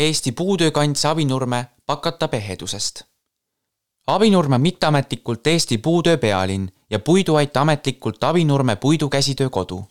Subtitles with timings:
[0.00, 3.02] Eesti puutöökants Avinurme Pakata ehedusest.
[4.06, 9.84] Avinurme on mitteametlikult Eesti puutöö pealinn ja Puiduait ametlikult Avinurme puidukäsitöökodu.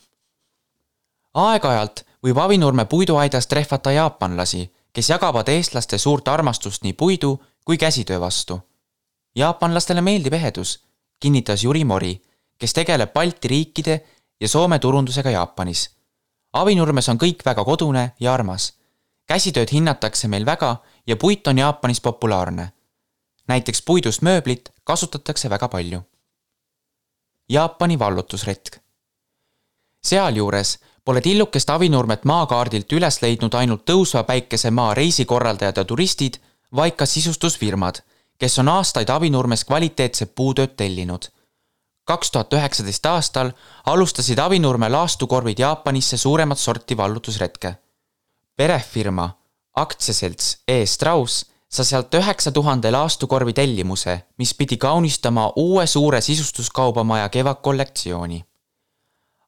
[1.33, 8.19] aeg-ajalt võib Avinurme puiduaidas trehvata jaapanlasi, kes jagavad eestlaste suurt armastust nii puidu kui käsitöö
[8.19, 8.59] vastu.
[9.35, 10.83] jaapanlastele meeldib ehedus,
[11.19, 12.21] kinnitas Juri Mori,
[12.57, 14.01] kes tegeleb Balti riikide
[14.41, 15.89] ja Soome turundusega Jaapanis.
[16.53, 18.78] Avinurmes on kõik väga kodune ja armas.
[19.29, 20.75] Käsitööd hinnatakse meil väga
[21.07, 22.71] ja puit on Jaapanis populaarne.
[23.47, 26.01] näiteks puidust mööblit kasutatakse väga palju.
[27.49, 28.77] Jaapani vallutusretk.
[30.03, 36.33] sealjuures pole tillukest Avinurmet maakaardilt üles leidnud ainult tõusva päikesemaa reisikorraldajad ja turistid,
[36.75, 38.01] vaid ka sisustusfirmad,
[38.37, 41.29] kes on aastaid Avinurmes kvaliteetset puutööd tellinud
[42.09, 43.51] kaks tuhat üheksateist aastal
[43.85, 47.75] alustasid Avinurme laastukorvid Jaapanisse suuremat sorti vallutusretke.
[48.59, 49.29] Perefirma
[49.75, 57.29] aktsiaselts E Strauss sai sealt üheksa tuhande laastukorvi tellimuse, mis pidi kaunistama uue suure sisustuskaubamaja
[57.29, 58.43] kevadkollektsiooni.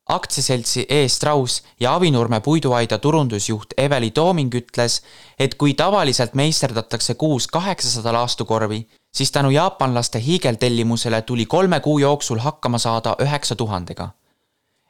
[0.09, 5.01] aktsiaseltsi E Strauss ja Avinurme puiduaida turundusjuht Eveli Tooming ütles,
[5.39, 12.39] et kui tavaliselt meisterdatakse kuus kaheksasada laastukorvi, siis tänu jaapanlaste hiigeltellimusele tuli kolme kuu jooksul
[12.39, 14.09] hakkama saada üheksa tuhandega.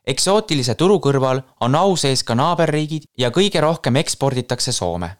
[0.07, 5.17] Eksootilise turu kõrval on au sees ka naaberriigid ja kõige rohkem eksporditakse Soome.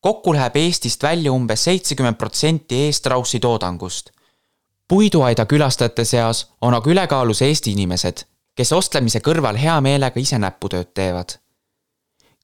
[0.00, 4.10] kokku läheb Eestist välja umbes seitsekümmend protsenti E-Straussi toodangust.
[4.88, 10.94] puiduaida külastajate seas on aga ülekaalus Eesti inimesed, kes ostlemise kõrval hea meelega ise näputööd
[10.94, 11.38] teevad.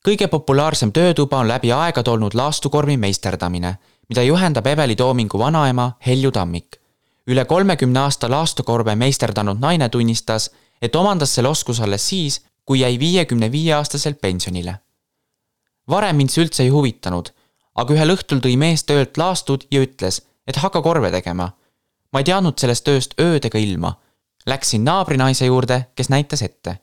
[0.08, 6.30] kõige populaarsem töötuba on läbi aegade olnud laastukorvi meisterdamine mida juhendab Eveli Toomingu vanaema Helju
[6.32, 6.76] Tammik.
[7.26, 10.50] üle kolmekümne aasta laastukorbe meisterdanud naine tunnistas,
[10.82, 14.78] et omandas selle oskuse alles siis, kui jäi viiekümne viie aastaselt pensionile.
[15.88, 17.30] varem mind see üldse ei huvitanud,
[17.74, 21.50] aga ühel õhtul tõi mees töölt laastud ja ütles, et hakka korve tegema.
[22.12, 23.96] ma ei teadnud sellest tööst ööd ega ilma.
[24.46, 26.78] Läksin naabrinaise juurde, kes näitas ette.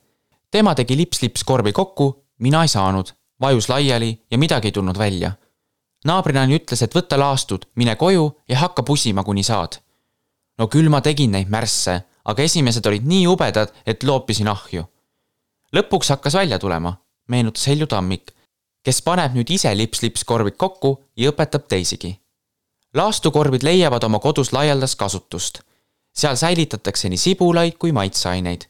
[0.51, 5.31] tema tegi lips-lips korvi kokku, mina ei saanud, vajus laiali ja midagi ei tulnud välja
[6.05, 9.79] naabrinani ütles, et võta laastud, mine koju ja hakka pusima, kuni saad.
[10.57, 14.83] no küll ma tegin neid märsse, aga esimesed olid nii jubedad, et loopisin ahju.
[15.75, 16.95] lõpuks hakkas välja tulema,
[17.27, 18.31] meenutas Helju Tammik,
[18.83, 22.19] kes paneb nüüd ise lips-lips korvid kokku ja õpetab teisigi.
[22.93, 25.59] laastukorvid leiavad oma kodus laialdast kasutust.
[26.15, 28.65] seal säilitatakse nii sibulaid kui maitseaineid.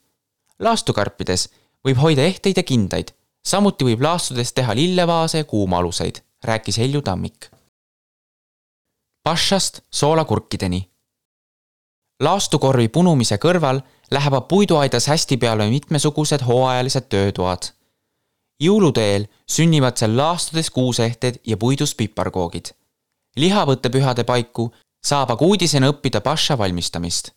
[0.59, 1.49] laastukarpides
[1.87, 3.11] võib hoida ehteid ja kindaid,
[3.45, 7.51] samuti võib laastudest teha lillevaase ja kuumaaluseid rääkis Helju Tammik.
[9.23, 10.92] Pašast soolakurkideni.
[12.19, 13.81] Laastukorvi punumise kõrval
[14.11, 17.73] lähevad puiduaidas hästi peale mitmesugused hooajalised töötoad.
[18.63, 22.65] jõuluteel sünnivad seal laastudes kuuseehted ja puidust piparkoogid.
[23.35, 24.71] lihavõttepühade paiku
[25.03, 27.31] saab aga uudisena õppida paša valmistamist.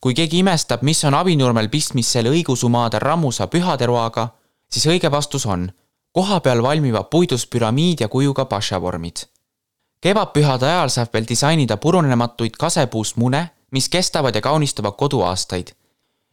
[0.00, 4.28] kui keegi imestab, mis on Avinurmel pistmist selle õigusumaade rammusa pühaderoaga,
[4.72, 5.72] siis õige vastus on
[6.12, 9.16] kohapeal valmivad puidust püramiid ja kujuga pašavormid.
[10.00, 15.74] kevadpühade ajal saab veel disainida purunematuid kasepuust mune, mis kestavad ja kaunistavad kodu aastaid.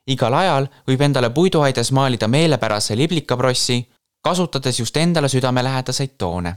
[0.07, 3.77] igal ajal võib endale puiduaidas maalida meelepärase liblikaprossi,
[4.21, 6.55] kasutades just endale südamelähedaseid toone.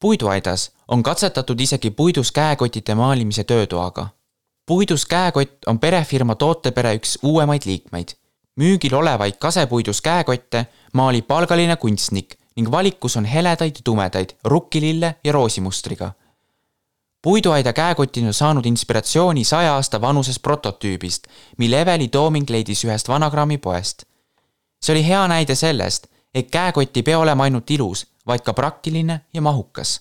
[0.00, 4.08] puiduaidas on katsetatud isegi puidust käekotide maalimise töötoaga.
[4.66, 8.18] puidust käekott on perefirma tootepere üks uuemaid liikmeid
[8.58, 10.66] müügil olevaid kasepuidust käekotte
[10.98, 16.12] maalib palgaline kunstnik ning valikus on heledaid ja tumedaid rukkilille ja roosimustriga.
[17.22, 21.26] Puiduaida käekotid on saanud inspiratsiooni saja aasta vanusest prototüübist,
[21.58, 24.02] mille Eveli Tooming leidis ühest vanagraamipoest.
[24.82, 29.20] see oli hea näide sellest, et käekott ei pea olema ainult ilus, vaid ka praktiline
[29.34, 30.00] ja mahukas.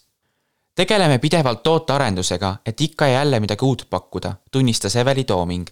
[0.75, 5.67] tegeleme pidevalt tootearendusega, et ikka ja jälle midagi uut pakkuda, tunnistas Eveli Tooming.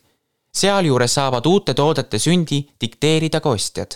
[0.54, 3.92] sealjuures saavad uute toodete sündi dikteerida ka ostjad.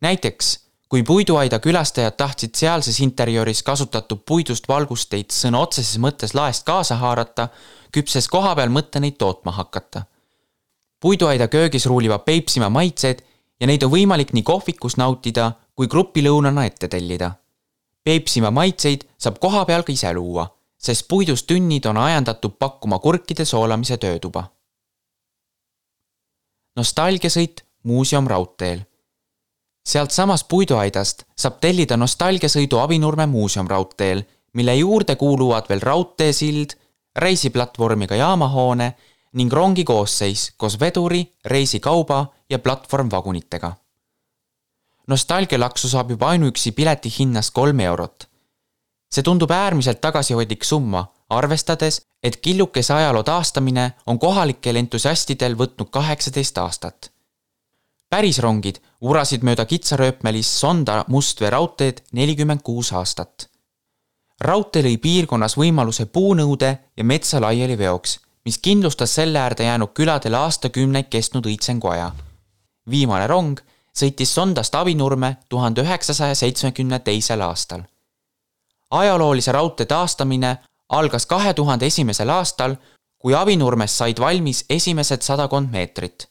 [0.00, 6.98] näiteks kui puiduaida külastajad tahtsid sealses interjööris kasutatud puidust valgusteid sõna otseses mõttes laest kaasa
[7.00, 7.48] haarata,
[7.92, 10.04] küpses kohapeal mõte neid tootma hakata.
[11.00, 13.24] puiduaida köögis ruulivad Peipsimaa maitsed
[13.60, 17.32] ja neid on võimalik nii kohvikus nautida kui grupilõunana ette tellida.
[18.04, 20.46] Peipsimaa maitseid saab kohapeal ka ise luua,
[20.78, 24.50] sest puidust tünnid on ajendatud pakkuma kurkide soolamise töötuba.
[26.76, 28.80] nostalgiasõit muuseum raudteel
[29.88, 34.22] sealtsamast puiduaidast saab tellida nostalgiasõidu Avinurme muuseumraudteel,
[34.52, 36.76] mille juurde kuuluvad veel raudteesild,
[37.16, 38.94] reisiplatvormiga jaamahoone
[39.34, 43.72] ning rongi koosseis koos veduri, reisikauba ja platvormvagunitega.
[45.06, 48.28] nostalgialaksu saab juba ainuüksi pileti hinnast kolm eurot.
[49.14, 56.58] see tundub äärmiselt tagasihoidlik summa, arvestades, et killukese ajaloo taastamine on kohalikel entusiastidel võtnud kaheksateist
[56.58, 57.13] aastat.
[58.14, 63.48] Pärisrongid urasid mööda kitsarööpmelist Sonda Mustvee raudteed nelikümmend kuus aastat.
[64.40, 71.08] raudtee lõi piirkonnas võimaluse puunõude ja metsa laialiveoks, mis kindlustas selle äärde jäänud küladele aastakümneid
[71.10, 72.12] kestnud õitsenguaja.
[72.90, 73.60] viimane rong
[73.98, 77.82] sõitis Sondast Avinurme tuhande üheksasaja seitsmekümne teisel aastal
[78.90, 80.58] ajaloolise raudtee taastamine
[80.88, 82.76] algas kahe tuhande esimesel aastal,
[83.18, 86.28] kui Avinurmest said valmis esimesed sadakond meetrit.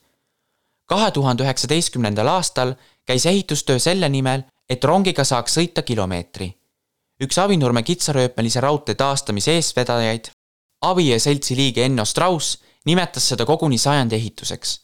[0.86, 2.74] Kahe tuhande üheksateistkümnendal aastal
[3.06, 6.52] käis ehitustöö selle nimel, et rongiga saaks sõita kilomeetri.
[7.20, 10.30] üks Avinurme kitsarööpmelise raudtee taastamise eestvedajaid,
[10.82, 14.80] Avie seltsi liige Enno Strauss, nimetas seda koguni sajandi ehituseks.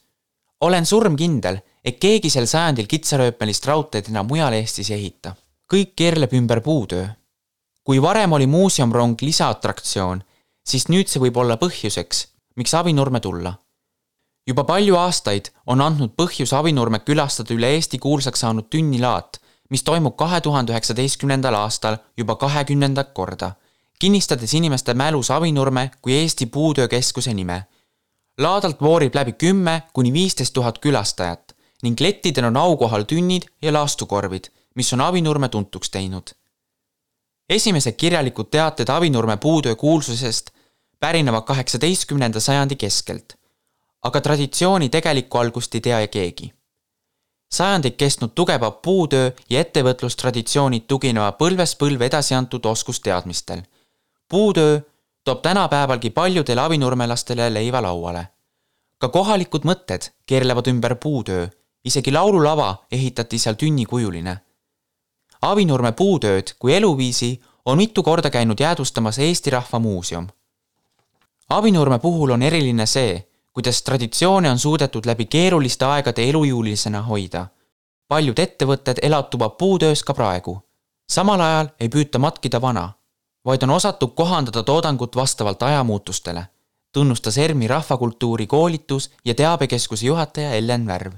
[0.60, 5.34] olen surmkindel, et keegi sel sajandil kitsarööpmelist raudteed enam mujal Eestis ei ehita.
[5.72, 7.06] kõik keerleb ümber puutöö
[7.90, 10.22] kui varem oli muuseumrong lisaatraktsioon,
[10.66, 12.20] siis nüüd see võib olla põhjuseks,
[12.56, 13.54] miks Avinurme tulla.
[14.50, 19.38] Juba palju aastaid on andnud põhjus Avinurmet külastada üle Eesti kuulsaks saanud tünnilaat,
[19.70, 23.52] mis toimub kahe tuhande üheksateistkümnendal aastal juba kahekümnendat korda,
[23.98, 27.62] kinnistades inimeste mälus Avinurme kui Eesti Puutöökeskuse nime.
[28.38, 34.44] laadalt voorib läbi kümme kuni viisteist tuhat külastajat ning lettidel on aukohal tünnid ja laastukorvid,
[34.74, 36.30] mis on Avinurme tuntuks teinud
[37.50, 40.50] esimesed kirjalikud teated Avinurme puutöö kuulsusest
[41.00, 43.39] pärinevad kaheksateistkümnenda sajandi keskelt.
[44.02, 46.52] Aga traditsiooni tegelikku algust ei tea keegi.
[47.52, 53.62] sajandeid kestnud tugevad puutöö ja ettevõtlustraditsioonid tuginevad põlvest põlve edasi antud oskusteadmistel.
[54.28, 54.80] puutöö
[55.24, 58.28] toob tänapäevalgi paljudele avinurmelastele leiva lauale.
[58.98, 61.48] ka kohalikud mõtted keerlevad ümber puutöö,
[61.84, 64.40] isegi laululava ehitati seal tünnikujuline
[65.40, 70.26] Avinurme puutööd kui eluviisi on mitu korda käinud jäädvustamas Eesti Rahva Muuseum.
[71.48, 77.46] Avinurme puhul on eriline see, kuidas traditsioone on suudetud läbi keeruliste aegade elujõulisena hoida.
[78.08, 80.60] paljud ettevõtted elatuvad puutöös ka praegu.
[81.10, 82.92] samal ajal ei püüta matkida vana,
[83.44, 86.46] vaid on osatud kohandada toodangut vastavalt ajamuutustele,
[86.92, 91.12] tunnustas ERMi Rahvakultuuri koolitus- ja teabekeskuse juhataja Ellen Värv.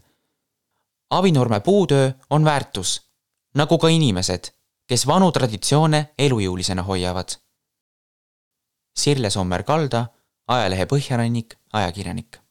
[1.11, 3.12] Avinurme puutöö on väärtus
[3.55, 4.52] nagu ka inimesed,
[4.88, 7.37] kes vanu traditsioone elujõulisena hoiavad.
[8.96, 10.06] Sirle Sommer-Kalda,
[10.58, 12.41] ajalehe Põhjarannik, ajakirjanik